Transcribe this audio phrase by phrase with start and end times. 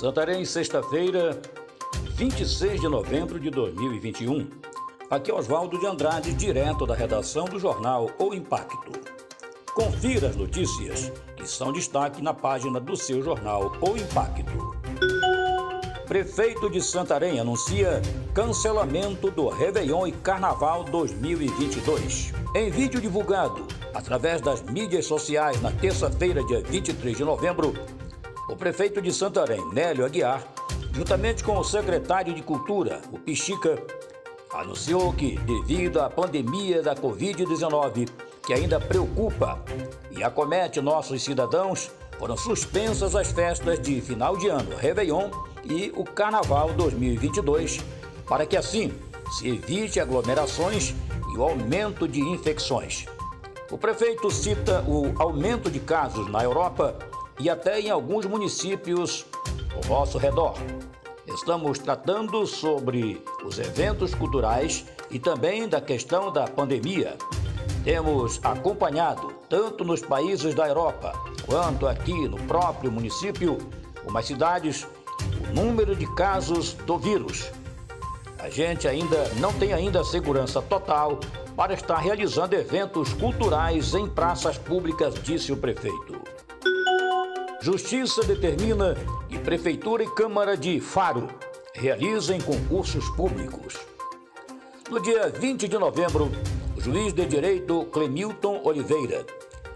[0.00, 1.38] Santarém, sexta-feira,
[2.14, 4.48] 26 de novembro de 2021.
[5.10, 8.92] Aqui é Oswaldo de Andrade, direto da redação do jornal O Impacto.
[9.74, 14.74] Confira as notícias que são destaque na página do seu jornal O Impacto.
[16.06, 18.00] Prefeito de Santarém anuncia
[18.32, 22.32] cancelamento do Réveillon e Carnaval 2022.
[22.54, 27.74] Em vídeo divulgado através das mídias sociais na terça-feira, dia 23 de novembro,
[28.50, 30.42] o prefeito de Santarém, Nélio Aguiar,
[30.92, 33.80] juntamente com o secretário de Cultura, o Pichica,
[34.52, 38.08] anunciou que, devido à pandemia da Covid-19,
[38.44, 39.56] que ainda preocupa
[40.10, 45.30] e acomete nossos cidadãos, foram suspensas as festas de final de ano, Réveillon
[45.64, 47.78] e o Carnaval 2022,
[48.26, 48.92] para que assim
[49.38, 50.92] se evite aglomerações
[51.32, 53.06] e o aumento de infecções.
[53.70, 56.98] O prefeito cita o aumento de casos na Europa
[57.40, 59.24] e até em alguns municípios
[59.74, 60.54] ao nosso redor.
[61.26, 67.16] Estamos tratando sobre os eventos culturais e também da questão da pandemia.
[67.82, 71.12] Temos acompanhado, tanto nos países da Europa
[71.46, 73.56] quanto aqui no próprio município,
[74.06, 74.86] umas cidades,
[75.48, 77.50] o número de casos do vírus.
[78.38, 81.20] A gente ainda não tem ainda segurança total
[81.56, 86.19] para estar realizando eventos culturais em praças públicas, disse o prefeito.
[87.62, 88.96] Justiça determina
[89.28, 91.28] que Prefeitura e Câmara de Faro
[91.74, 93.74] realizem concursos públicos.
[94.88, 96.32] No dia 20 de novembro,
[96.74, 99.26] o juiz de direito Clemilton Oliveira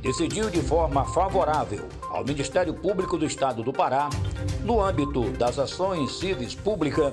[0.00, 4.08] decidiu de forma favorável ao Ministério Público do Estado do Pará,
[4.64, 7.12] no âmbito das ações civis públicas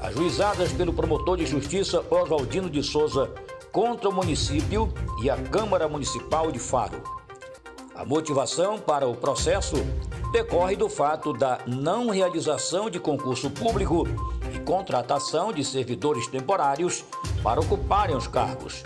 [0.00, 3.30] ajuizadas pelo promotor de justiça Oswaldino de Souza
[3.70, 4.90] contra o município
[5.22, 7.19] e a Câmara Municipal de Faro
[8.00, 9.76] a motivação para o processo
[10.32, 14.08] decorre do fato da não realização de concurso público
[14.54, 17.04] e contratação de servidores temporários
[17.42, 18.84] para ocuparem os cargos.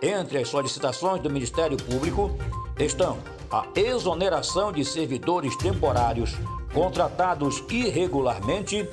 [0.00, 2.30] Entre as solicitações do Ministério Público
[2.78, 3.18] estão
[3.50, 6.34] a exoneração de servidores temporários
[6.72, 8.88] contratados irregularmente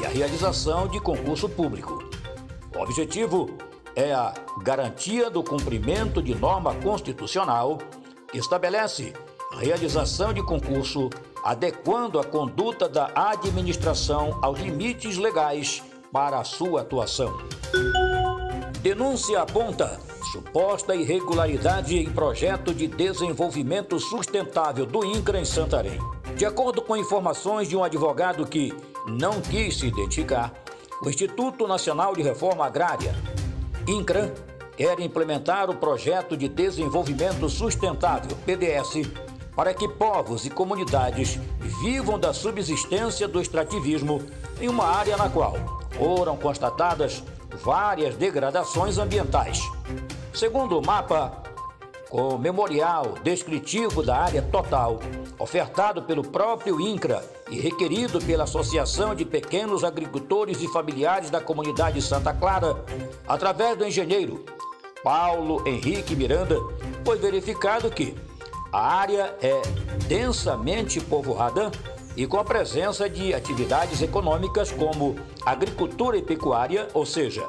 [0.00, 2.02] e a realização de concurso público.
[2.76, 3.48] O objetivo
[3.94, 7.78] é a garantia do cumprimento de norma constitucional
[8.34, 9.12] estabelece
[9.58, 11.10] realização de concurso
[11.42, 17.38] adequando a conduta da administração aos limites legais para a sua atuação.
[18.80, 20.00] Denúncia aponta
[20.32, 25.98] suposta irregularidade em projeto de desenvolvimento sustentável do INCRA em Santarém.
[26.36, 28.72] De acordo com informações de um advogado que
[29.06, 30.52] não quis se identificar,
[31.02, 33.14] o Instituto Nacional de Reforma Agrária,
[33.86, 34.34] INCRA,
[34.78, 39.10] quer implementar o Projeto de Desenvolvimento Sustentável, PDS,
[39.56, 41.36] para que povos e comunidades
[41.82, 44.22] vivam da subsistência do extrativismo
[44.60, 45.56] em uma área na qual
[45.90, 47.24] foram constatadas
[47.60, 49.68] várias degradações ambientais.
[50.32, 51.42] Segundo o mapa,
[52.08, 55.00] com memorial descritivo da área total,
[55.40, 62.00] ofertado pelo próprio INCRA e requerido pela Associação de Pequenos Agricultores e Familiares da Comunidade
[62.00, 62.84] Santa Clara,
[63.26, 64.44] através do engenheiro
[65.02, 66.56] Paulo Henrique Miranda,
[67.04, 68.14] foi verificado que
[68.72, 69.62] a área é
[70.06, 71.70] densamente povoada
[72.16, 75.16] e com a presença de atividades econômicas como
[75.46, 77.46] agricultura e pecuária, ou seja,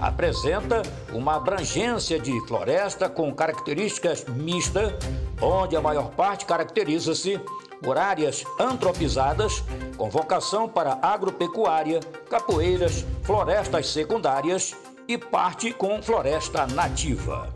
[0.00, 4.92] apresenta uma abrangência de floresta com características mistas,
[5.40, 7.40] onde a maior parte caracteriza-se
[7.82, 9.62] por áreas antropizadas
[9.96, 14.74] com vocação para agropecuária, capoeiras, florestas secundárias
[15.08, 17.48] e parte com floresta nativa.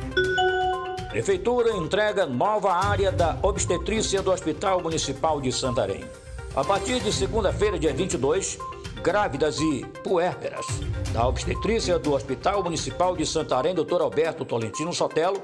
[1.11, 6.05] Prefeitura entrega nova área da obstetrícia do Hospital Municipal de Santarém.
[6.55, 8.59] A partir de segunda-feira, dia 22,
[9.03, 10.67] grávidas e puérperas
[11.13, 14.01] da obstetrícia do Hospital Municipal de Santarém, Dr.
[14.01, 15.43] Alberto Tolentino Sotelo,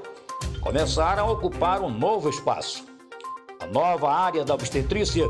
[0.61, 2.85] começaram a ocupar um novo espaço.
[3.59, 5.25] A nova área da obstetrícia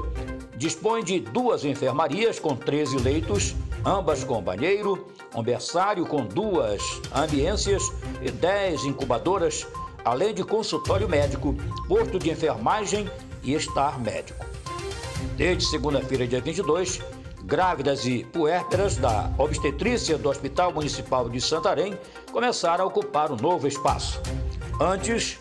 [0.56, 6.82] dispõe de duas enfermarias com 13 leitos, ambas com banheiro, um berçário com duas
[7.16, 7.84] ambiências
[8.22, 9.68] e 10 incubadoras,
[10.04, 11.56] além de consultório médico,
[11.88, 13.10] posto de enfermagem
[13.44, 14.46] e estar médico.
[15.36, 17.02] Desde segunda-feira, dia 22,
[17.44, 21.98] grávidas e puérperas da obstetrícia do Hospital Municipal de Santarém
[22.32, 24.22] começaram a ocupar o um novo espaço.
[24.80, 25.40] Antes,